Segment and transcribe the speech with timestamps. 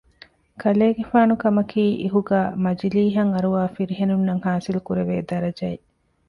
[0.61, 5.85] ކަލޭގެފާނު ކަމަކީ އިހުގައި މަޖިލީހަށް އަރުވާ ފިރިހެނުންނަށް ޙާޞިލްކުރެވޭ ދަރަޖައެއް